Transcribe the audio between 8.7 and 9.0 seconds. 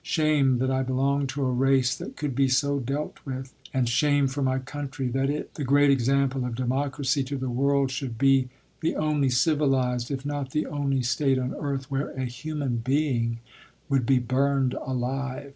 the